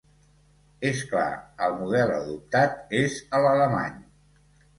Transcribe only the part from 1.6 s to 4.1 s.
el model adoptat és l’alemany.